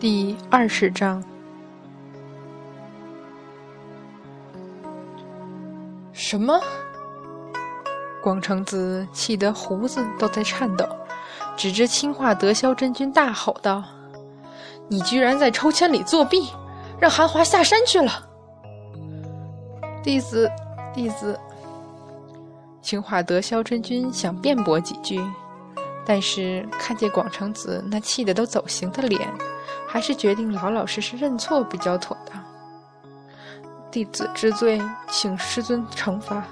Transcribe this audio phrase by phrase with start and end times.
[0.00, 1.20] 第二十章。
[6.12, 6.60] 什么？
[8.22, 10.86] 广成子气得胡子都在颤抖，
[11.56, 13.82] 指着清华德霄真君大吼道
[14.86, 16.48] ：“你居然在抽签里作弊，
[17.00, 18.28] 让韩华下山去了！”
[20.04, 20.48] 弟子，
[20.94, 21.36] 弟子。
[22.80, 25.20] 清华德霄真君想辩驳几句，
[26.06, 29.28] 但是看见广成子那气得都走形的脸。
[29.98, 32.40] 还是决定老老实实认错比较妥当。
[33.90, 34.80] 弟子知罪，
[35.10, 36.44] 请师尊惩罚。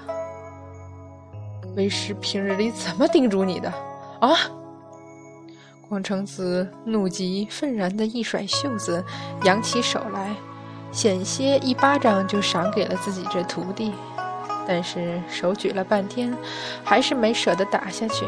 [1.77, 3.73] 为师平日里怎么叮嘱你的？
[4.19, 4.35] 啊！
[5.87, 9.01] 广成子怒极愤然的一甩袖子，
[9.45, 10.35] 扬起手来，
[10.91, 13.93] 险些一巴掌就赏给了自己这徒弟。
[14.67, 16.35] 但是手举了半天，
[16.83, 18.25] 还是没舍得打下去，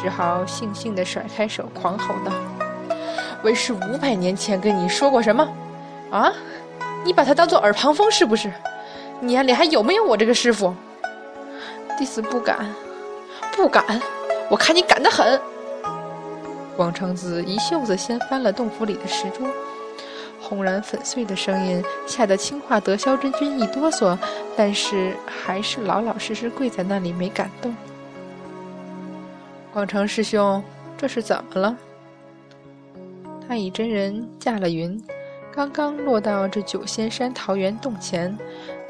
[0.00, 2.32] 只好悻悻地甩开手，狂吼道。
[3.42, 5.48] 为师五百年前跟你说过什么？
[6.10, 6.32] 啊？
[7.04, 8.52] 你把他当做耳旁风是不是？
[9.20, 10.74] 你眼里还有没有我这个师傅？
[11.98, 12.66] 弟子不敢，
[13.56, 13.84] 不敢！
[14.50, 15.40] 我看你敢得很！
[16.76, 19.46] 广成子一袖子掀翻了洞府里的石桌，
[20.40, 24.16] 轰然粉碎的声音吓得青化德霄真君一哆嗦，
[24.56, 27.74] 但是还是老老实实跪在那里没敢动。
[29.72, 30.62] 广成师兄，
[30.96, 31.76] 这是怎么了？
[33.50, 34.96] 太乙真人驾了云，
[35.52, 38.38] 刚刚落到这九仙山桃源洞前，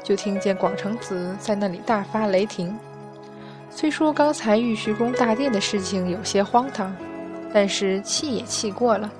[0.03, 2.77] 就听见广成子在那里大发雷霆。
[3.71, 6.95] 虽说刚才玉虚宫大殿的事情有些荒唐，
[7.51, 9.11] 但是气也气过了。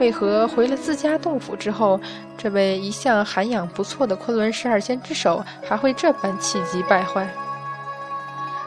[0.00, 2.00] 为何回了自家洞府之后，
[2.38, 7.28] 这位一向涵养不错的昆仑十二仙之首还会这般气急败坏？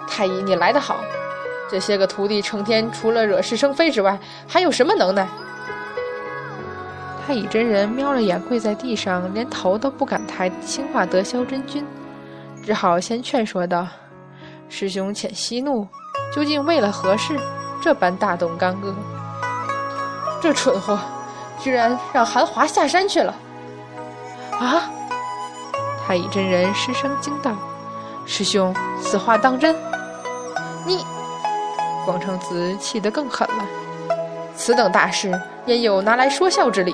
[0.07, 1.03] 太乙，你来得好！
[1.67, 5.27] 这些个徒弟成天除了惹是生非之外，还有什么能耐？
[7.31, 11.81] 太乙真人瞄了眼跪在地上，连头都不敢抬青化德霄真君，
[12.61, 13.87] 只好先劝说道
[14.67, 15.87] ：“师兄且息怒，
[16.35, 17.39] 究竟为了何事，
[17.81, 18.93] 这般大动干戈？
[20.41, 20.99] 这蠢货，
[21.57, 23.33] 居然让韩华下山去了！”
[24.59, 24.91] 啊！
[26.05, 27.53] 太乙真人失声惊道
[28.27, 29.73] ：“师兄，此话当真？”
[30.85, 31.05] 你，
[32.03, 33.65] 广成子气得更狠了。
[34.53, 35.31] 此等大事，
[35.67, 36.93] 焉有拿来说笑之理？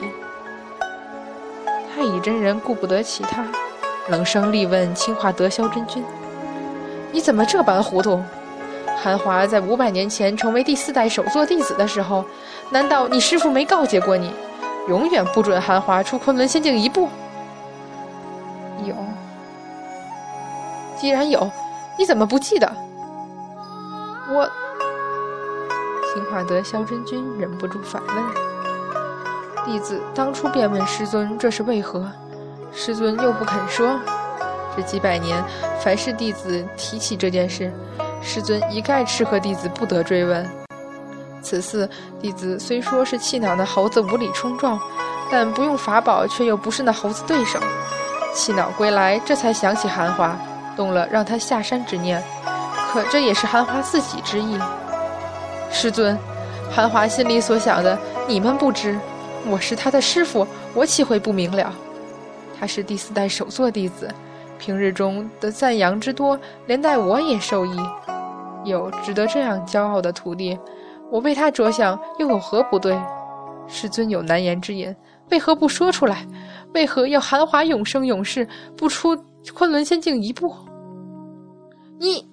[1.97, 3.43] 太乙真人顾不得其他，
[4.09, 6.05] 冷声厉问清华德霄真君
[7.11, 8.21] ：“你怎么这般糊涂？
[8.95, 12.23] 韩华在五百年前成为第四代首座弟子的时候，
[12.69, 14.31] 难道你师父没告诫过你，
[14.87, 17.09] 永远不准韩华出昆仑仙境一步？”
[18.85, 18.93] 有。
[20.95, 21.49] 既然有，
[21.97, 22.71] 你怎么不记得？
[24.31, 24.47] 我。
[26.13, 28.56] 清华德霄真君忍不住反问。
[29.67, 32.09] 弟子当初便问师尊这是为何，
[32.72, 34.00] 师尊又不肯说。
[34.73, 35.44] 这几百年，
[35.81, 37.69] 凡是弟子提起这件事，
[38.22, 40.50] 师尊一概斥喝弟子不得追问。
[41.41, 41.88] 此次
[42.22, 44.79] 弟子虽说是气恼那猴子无理冲撞，
[45.29, 47.59] 但不用法宝却又不是那猴子对手，
[48.33, 50.33] 气恼归来，这才想起韩华，
[50.77, 52.23] 动了让他下山之念。
[52.94, 54.57] 可这也是韩华自己之意。
[55.69, 56.17] 师尊，
[56.72, 58.97] 韩华心里所想的，你们不知。
[59.45, 61.73] 我是他的师傅，我岂会不明了？
[62.59, 64.09] 他是第四代首座弟子，
[64.57, 67.77] 平日中的赞扬之多，连带我也受益。
[68.65, 70.57] 有值得这样骄傲的徒弟，
[71.09, 72.99] 我为他着想，又有何不对？
[73.67, 74.93] 师尊有难言之隐，
[75.29, 76.25] 为何不说出来？
[76.73, 79.17] 为何要韩华永生永世不出
[79.53, 80.53] 昆仑仙境一步？
[81.99, 82.27] 你！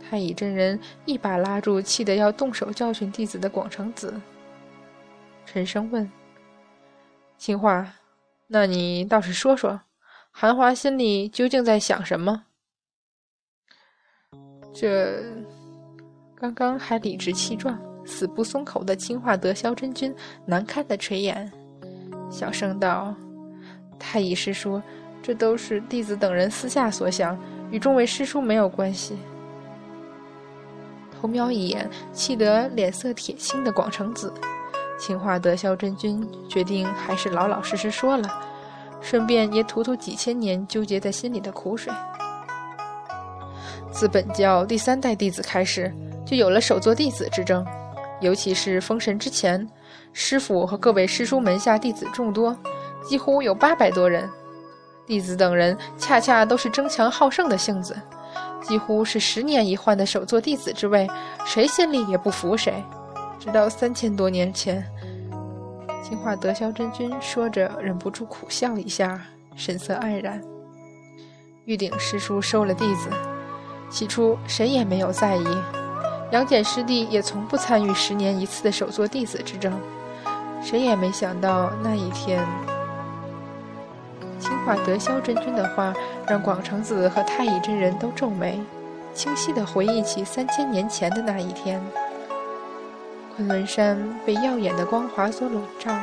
[0.00, 4.14] 太乙真人一把拉住气得要动手教训弟子的广成子。
[5.50, 6.10] 沉声问
[7.38, 7.94] ：“青花，
[8.48, 9.80] 那你倒是说说，
[10.30, 12.44] 韩华心里究竟在想什么？”
[14.74, 15.24] 这
[16.36, 20.14] 刚刚还理直气壮、死不松口的青化德肖真君
[20.44, 21.50] 难堪的垂眼，
[22.30, 23.14] 小声道
[23.98, 24.82] ：“太乙师叔，
[25.22, 27.38] 这都是弟子等人私下所想，
[27.70, 29.16] 与众位师叔没有关系。”
[31.18, 34.30] 偷瞄一眼，气得脸色铁青的广成子。
[34.98, 38.28] 清华德霄真君决定还是老老实实说了，
[39.00, 41.92] 顺便也吐吐几千年纠结在心里的苦水。
[43.90, 45.92] 自本教第三代弟子开始，
[46.26, 47.64] 就有了首座弟子之争，
[48.20, 49.66] 尤其是封神之前，
[50.12, 52.56] 师傅和各位师叔门下弟子众多，
[53.08, 54.28] 几乎有八百多人。
[55.06, 57.96] 弟子等人恰恰都是争强好胜的性子，
[58.60, 61.08] 几乎是十年一换的首座弟子之位，
[61.46, 62.84] 谁心里也不服谁。
[63.38, 64.84] 直到三千多年前，
[66.02, 69.20] 金化德霄真君说着，忍不住苦笑一下，
[69.54, 70.42] 神色黯然。
[71.64, 73.10] 玉鼎师叔收了弟子，
[73.90, 75.46] 起初谁也没有在意。
[76.30, 79.72] 杨戬师弟也从不参与十年一次的首座弟子之争，
[80.62, 82.44] 谁也没想到那一天。
[84.38, 85.94] 清化德霄真君的话
[86.26, 88.60] 让广成子和太乙真人都皱眉，
[89.14, 91.80] 清晰地回忆起三千年前的那一天。
[93.38, 93.96] 昆仑山
[94.26, 95.96] 被耀眼的光华所笼罩，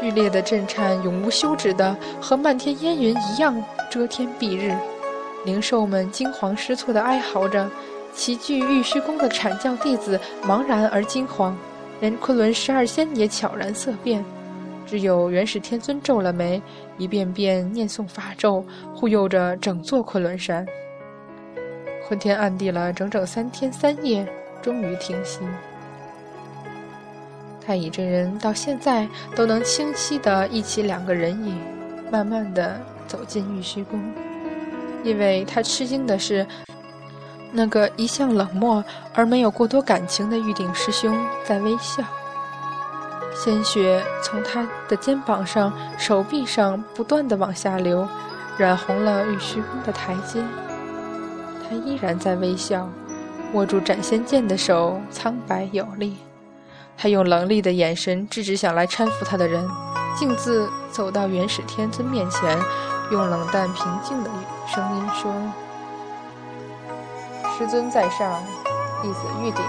[0.00, 3.62] 剧烈的震颤永无休止的，和漫天烟云一样。
[3.88, 4.76] 遮天蔽日，
[5.44, 7.70] 灵兽们惊慌失措地哀嚎着，
[8.12, 11.56] 齐聚玉虚宫的阐教弟子茫然而惊慌，
[12.00, 14.24] 连昆仑十二仙也悄然色变，
[14.84, 16.60] 只有元始天尊皱了眉，
[16.98, 20.66] 一遍遍念诵法咒，护佑着整座昆仑山。
[22.08, 24.26] 昏天暗地了整整三天三夜，
[24.60, 25.38] 终于停息。
[27.64, 31.58] 太乙真人到现在都能清晰地忆起两个人影，
[32.10, 32.80] 慢慢的。
[33.10, 34.00] 走进玉虚宫，
[35.02, 36.46] 因为他吃惊的是，
[37.50, 42.04] 那个一向冷漠而没有过多感情的玉鼎师兄在微笑。
[43.34, 48.06] 鲜血从他的肩膀上、手臂上不断的往下流，
[48.56, 50.40] 染红了玉虚宫的台阶。
[51.68, 52.88] 他依然在微笑，
[53.54, 56.16] 握住斩仙剑的手苍白有力。
[57.02, 59.66] 他用冷厉的眼神制止想来搀扶他的人，
[60.14, 62.58] 径自走到元始天尊面前。
[63.10, 64.30] 用冷淡平静的
[64.66, 65.32] 声音说
[67.56, 68.42] ：“师尊在上，
[69.02, 69.64] 弟子玉鼎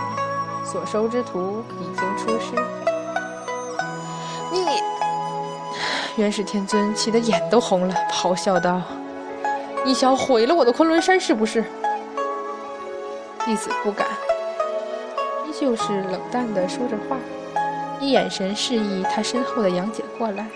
[0.66, 2.54] 所收之徒已经出师。”
[4.52, 4.66] 你，
[6.18, 8.82] 元始天尊气得眼都红了，咆哮道
[9.86, 11.64] ：“你想毁了我的昆仑山是不是？”
[13.46, 14.06] 弟子不敢，
[15.62, 17.16] 就是冷淡的说着话，
[18.00, 20.48] 一眼神示意他身后的杨戬过来。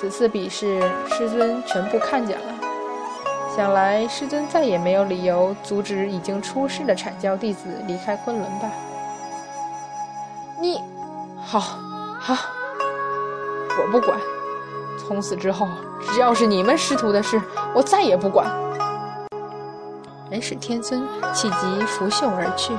[0.00, 0.80] 此次比试，
[1.10, 2.54] 师尊全部看见了。
[3.54, 8.70] 想来师尊再也没有理由阻止已经出世的阐教弟子离开昆仑吧？
[10.58, 10.80] 你，
[11.44, 11.60] 好，
[12.18, 12.34] 好，
[13.78, 14.18] 我不管。
[14.98, 15.68] 从此之后，
[16.00, 17.38] 只要是你们师徒的事，
[17.74, 18.50] 我再也不管。
[20.30, 22.72] 元始天尊气急拂袖而去，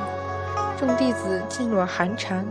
[0.85, 2.45] 众弟子噤若寒蝉，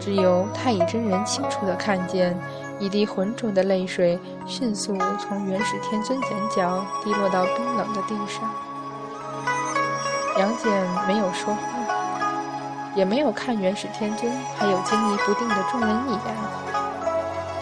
[0.00, 2.36] 只有太乙真人清楚地看见。
[2.80, 8.50] 一滴浑浊的泪水迅速从元始天尊眼角滴落到冰冷的地上。
[10.38, 10.72] 杨戬
[11.06, 11.60] 没有说话，
[12.96, 16.20] 也没有看元始天尊还有惊疑不定的众人一眼。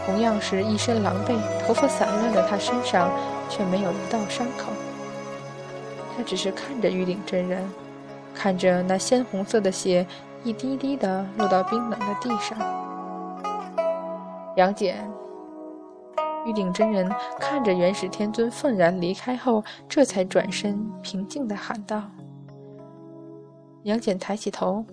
[0.06, 3.10] 同样是一身狼狈、头发散乱的他身上
[3.50, 4.72] 却没有一道伤口。
[6.16, 7.70] 他只是看着玉鼎真人，
[8.36, 10.06] 看着那鲜红色的血
[10.44, 12.56] 一滴滴地落到冰冷的地上。
[14.56, 14.96] 杨戬，
[16.46, 17.10] 玉鼎真人
[17.40, 22.02] 看着元始天尊愤然离开后，这才转身平静地喊道
[23.84, 24.84] ：“杨戬，抬起头，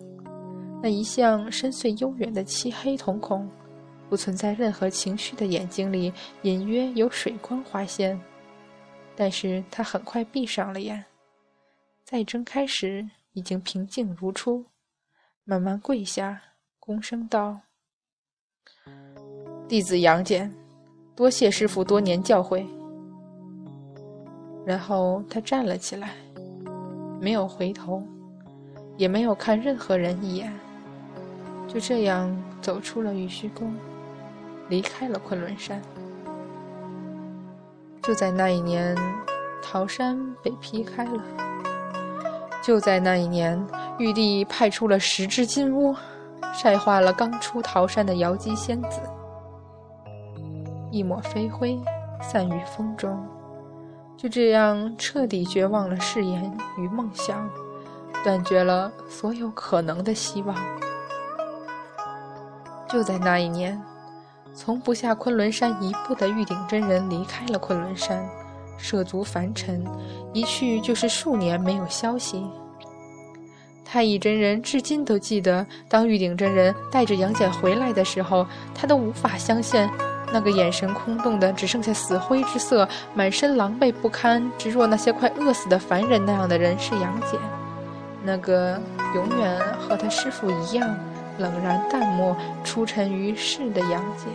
[0.82, 3.50] 那一向深邃悠远的漆黑瞳孔，
[4.10, 6.12] 不存在任何情绪的眼睛里，
[6.42, 8.20] 隐约有水光划现。
[9.16, 11.06] 但是他很快闭上了眼，
[12.04, 14.66] 再睁开时，已经平静如初，
[15.44, 16.42] 慢慢跪下，
[16.80, 17.60] 躬声道。”
[19.68, 20.54] 弟子杨戬，
[21.16, 22.66] 多谢师傅多年教诲。
[24.66, 26.14] 然后他站了起来，
[27.20, 28.02] 没有回头，
[28.98, 30.54] 也没有看任何人一眼，
[31.68, 33.76] 就这样走出了玉虚宫，
[34.70, 35.82] 离开了昆仑山。
[38.02, 38.96] 就在那一年，
[39.62, 41.43] 桃山被劈开了。
[42.64, 43.62] 就在那一年，
[43.98, 45.94] 玉帝派出了十只金乌，
[46.54, 49.02] 晒化了刚出桃山的瑶姬仙子。
[50.90, 51.78] 一抹飞灰，
[52.22, 53.22] 散于风中，
[54.16, 57.50] 就这样彻底绝望了誓言与梦想，
[58.24, 60.56] 断绝了所有可能的希望。
[62.88, 63.82] 就在那一年，
[64.54, 68.24] 从不下昆仑山一步的玉鼎真人离开了昆仑山，
[68.84, 69.82] 涉足凡尘，
[70.34, 72.46] 一去就是数年没有消息。
[73.86, 79.90] 太乙真人至今都记得，当玉鼎真人带着杨戬回来的时候，他都无法相信。
[80.34, 87.40] 那个眼神空洞的，只剩下死灰之色，满身狼狈不堪，直若那些快饿死的凡人那样的人是杨戬。
[88.22, 88.78] 那个
[89.16, 90.94] 永远和他师父一样
[91.38, 92.36] 冷然淡漠、
[92.66, 94.28] 出尘于世的杨戬。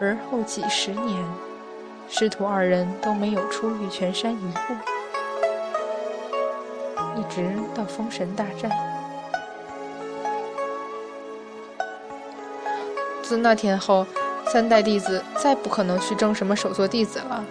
[0.00, 1.22] 而后几十年，
[2.08, 4.74] 师徒二人都没有出玉泉山一步，
[7.20, 7.44] 一直
[7.74, 8.70] 到封神大战。
[13.22, 14.06] 自那天后，
[14.46, 17.44] 三代弟子再不可能去争什么首座弟子了。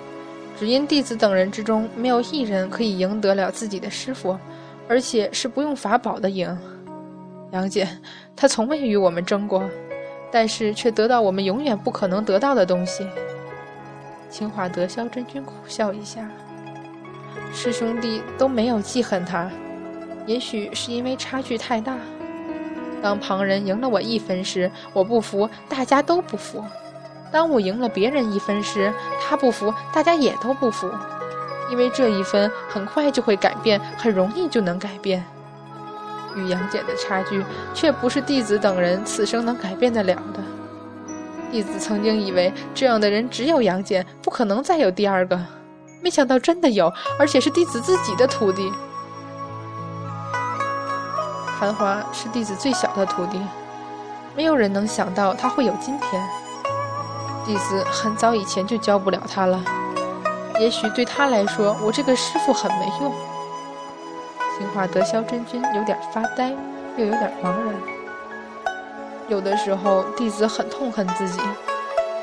[0.58, 4.40] 只因弟子等人之中没有一人可以赢得了自己的师傅，
[4.88, 6.58] 而且是不用法宝的赢。
[7.52, 7.86] 杨戬，
[8.36, 9.70] 他从未与我们争过，
[10.32, 13.06] 但是却得到我们永远不可能得到的东西。
[14.36, 16.30] 清华德肖真君苦笑一下，
[17.54, 19.50] 师兄弟都没有记恨他，
[20.25, 21.96] 也许是因为差距太大。
[23.01, 26.62] 当旁人赢了我一分时，我不服，大家都不服。
[27.32, 28.94] 当我赢了别人一分时，
[29.25, 30.92] 他不服，大家也都不服，
[31.72, 35.24] 因为这一分很快就会改变，很容易就能改变。
[36.36, 37.42] 与杨戬的差距，
[37.74, 40.22] 却不是弟子等人此生能改变得了
[41.56, 45.40] 弟子曾经以为这样的人只有杨戬，不可能再有第二个，
[46.02, 48.70] 没想到真的有，而且是弟子自己的徒弟。
[51.58, 53.40] 韩华是弟子最小的徒弟，
[54.36, 56.22] 没有人能想到他会有今天。
[57.46, 59.64] 弟子很早以前就教不了他了，
[60.60, 63.14] 也许对他来说，我这个师傅很没用。
[64.58, 66.50] 青化德萧真君有点发呆，
[66.98, 67.95] 又有点茫然。
[69.27, 71.39] 有的时候，弟子很痛恨自己。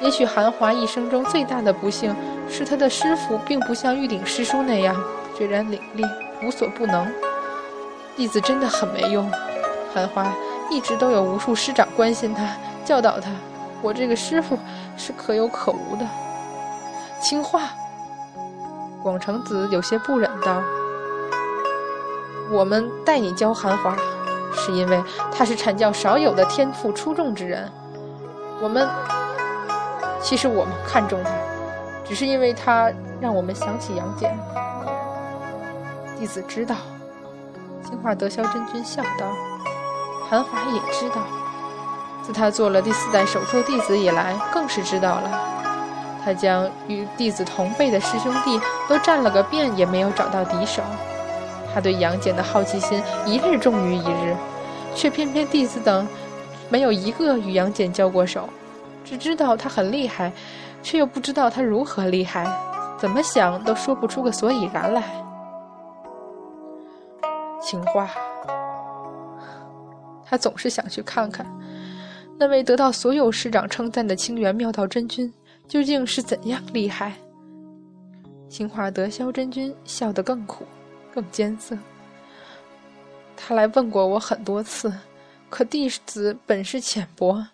[0.00, 2.14] 也许韩华一生中最大的不幸，
[2.48, 4.96] 是他的师傅并不像玉鼎师叔那样
[5.36, 6.08] 决然凛冽，
[6.44, 7.06] 无所不能。
[8.16, 9.30] 弟子真的很没用。
[9.94, 10.32] 韩华
[10.70, 13.30] 一直都有无数师长关心他，教导他。
[13.80, 14.58] 我这个师傅
[14.96, 16.06] 是可有可无的。
[17.20, 17.70] 青化，
[19.02, 20.62] 广成子有些不忍道
[22.50, 23.96] ：“我们带你教韩华，
[24.54, 27.70] 是因为他是阐教少有的天赋出众之人。
[28.60, 28.88] 我们
[30.20, 31.30] 其实我们看重他，
[32.04, 32.90] 只是因为他
[33.20, 34.36] 让我们想起杨戬。”
[36.18, 36.76] 弟子知道。
[37.84, 39.26] 青化德霄真君笑道
[40.30, 41.16] ：“韩华也知道。”
[42.22, 45.30] 自他做了第四代首座弟子以来，更是知道了。
[46.24, 50.80] 他将与弟子同辈的师兄弟都战了个遍，也没有找到敌手。
[51.74, 54.36] 他对杨戬的好奇心一日重于一日，
[54.94, 56.06] 却偏偏弟子等
[56.68, 58.48] 没有一个与杨戬交过手，
[59.04, 60.32] 只知道他很厉害，
[60.82, 62.46] 却又不知道他如何厉害，
[62.98, 65.02] 怎么想都说不出个所以然来。
[67.60, 68.10] 情话，
[70.24, 71.46] 他总是想去看看。
[72.38, 75.32] 那位得到所有师长称赞的清源妙道真君，
[75.68, 77.12] 究竟是怎样厉害？
[78.48, 80.64] 清化德萧真君笑得更苦，
[81.14, 81.76] 更艰涩。
[83.36, 84.92] 他来问过我很多次，
[85.50, 87.44] 可弟子本事浅薄，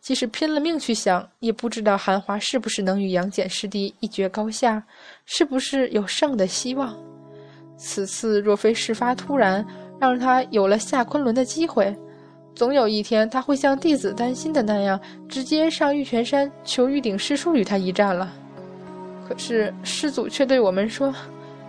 [0.00, 4.82] 即使拼了命去想，也不知道韩华是不是能与杨戬师弟一决高下，
[5.24, 6.94] 是不是有胜的希望。
[7.76, 9.66] 此次若非事发突然，
[9.98, 11.96] 让他有了下昆仑的机会。
[12.54, 18.30] 总有一天，他会像弟子担心的那样，直接上玉泉山求玉鼎师叔与他一战了。
[19.26, 21.14] 可是师祖却对我们说，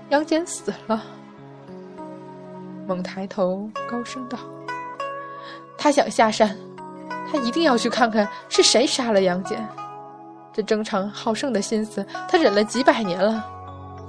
[0.10, 1.06] 杨戬死了。
[2.92, 4.38] 猛抬头，高声道
[5.80, 6.58] ：“他想下山，
[7.32, 9.66] 他一定要去看看是谁杀了杨戬。
[10.52, 13.46] 这争强好胜的心思，他忍了几百年了。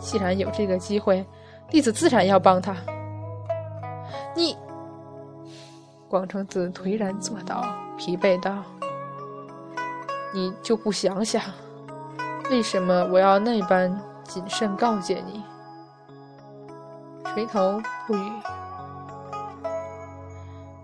[0.00, 1.24] 既然有这个机会，
[1.70, 2.74] 弟子自然要帮他。
[4.34, 4.56] 你。”
[6.10, 7.64] 广成子颓然坐倒，
[7.96, 8.64] 疲惫道
[10.34, 11.40] ：“你就不想想，
[12.50, 15.40] 为什么我要那般谨慎告诫你？”
[17.32, 18.32] 垂头不语。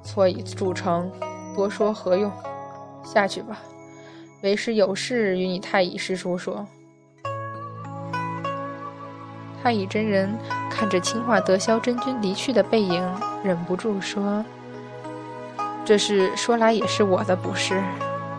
[0.09, 1.13] 错已铸成，
[1.55, 2.33] 多说何用？
[3.05, 3.59] 下去吧，
[4.43, 6.67] 为师有事与你太乙师叔说。
[9.63, 10.35] 太乙真人
[10.71, 13.07] 看着青化德霄真君离去的背影，
[13.45, 14.43] 忍不住说。
[15.85, 17.83] 这事说来也是我的不是，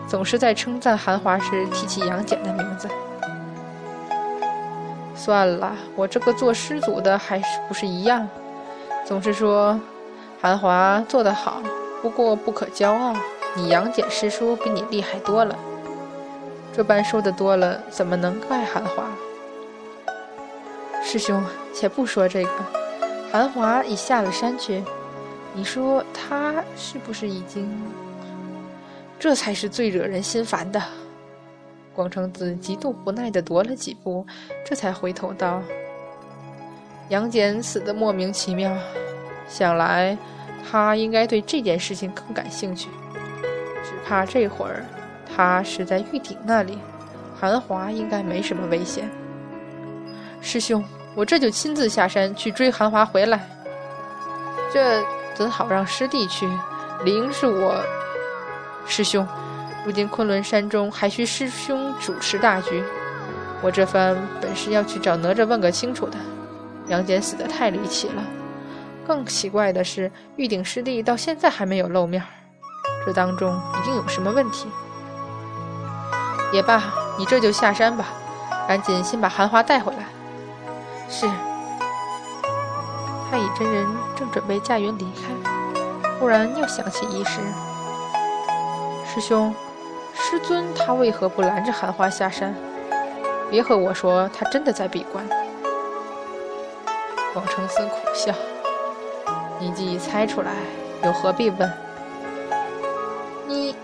[0.08, 2.88] 总是在称赞韩华时提起杨戬的名字。
[5.14, 8.28] 算了，我这个做师祖的还是不是一样，
[9.06, 9.78] 总是说
[10.42, 11.60] 韩华做得好，
[12.00, 13.14] 不过不可骄傲。
[13.54, 15.58] 你杨戬师叔比你厉害多了，
[16.72, 19.04] 这般说的多了，怎么能怪韩华？
[21.02, 21.44] 师兄，
[21.74, 22.50] 且不说这个，
[23.30, 24.82] 韩华已下了山去。
[25.52, 27.68] 你说他是不是已经？
[29.18, 30.80] 这才是最惹人心烦的。
[31.92, 34.24] 广成子极度不耐地踱了几步，
[34.64, 35.60] 这才回头道
[37.10, 38.72] ：“杨戬死的莫名其妙，
[39.50, 40.16] 想来
[40.70, 42.88] 他应该对这件事情更感兴趣。
[43.84, 44.82] 只怕这会儿
[45.36, 46.78] 他是在玉鼎那里，
[47.38, 49.10] 韩华应该没什么危险。
[50.40, 50.82] 师兄，
[51.14, 53.46] 我这就亲自下山去追韩华回来。
[54.72, 56.46] 这……”怎好让师弟去？
[57.02, 57.82] 灵是我，
[58.84, 59.26] 师兄，
[59.86, 62.84] 如今昆仑山中还需师兄主持大局，
[63.62, 66.18] 我这番本是要去找哪吒问个清楚的。
[66.88, 68.22] 杨戬死得太离奇了，
[69.10, 72.22] 更奇怪的是，玉鼎师弟到现在还没有露面，
[73.04, 74.68] 这当中一定有什么问题。
[76.52, 76.80] 也罢，
[77.18, 78.04] 你这就下山吧，
[78.68, 80.04] 赶紧先把韩华带回来。
[81.08, 81.26] 是。
[83.28, 85.80] 太乙真人正准备驾云离开，
[86.20, 87.40] 忽然又想起一事：
[89.12, 89.52] 师兄，
[90.14, 92.54] 师尊他为何不拦着韩华下山？
[93.50, 95.28] 别和我说他真的在闭关。
[97.32, 98.32] 广成寺苦笑
[99.60, 100.52] ：“你既已猜出来，
[101.04, 101.70] 又何必问？
[103.46, 103.76] 你，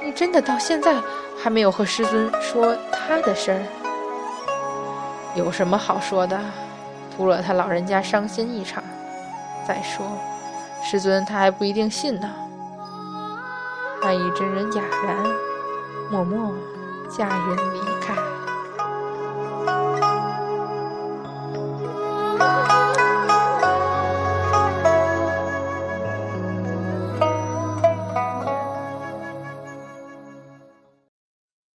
[0.00, 0.94] 你真的到现在
[1.36, 3.62] 还没有和师尊说他的事儿？
[5.34, 6.38] 有什么好说的？
[7.16, 8.82] 徒惹他老人家伤心一场。
[9.66, 10.06] 再说，
[10.84, 12.30] 师尊他还不一定信呢。”
[14.00, 15.16] 太乙真人哑然，
[16.12, 16.54] 默默
[17.10, 17.97] 驾云离。